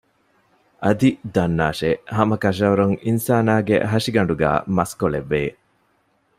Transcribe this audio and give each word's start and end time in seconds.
އަދި 0.83 1.09
ދަންނާށޭ 1.35 1.89
ހަމަކަށަވަރުން 2.15 2.95
އިންސާނާގެ 3.05 3.77
ހަށިގަނޑުގައި 3.91 4.59
މަސްކޮޅެއް 4.75 5.29
ވޭ 5.31 5.41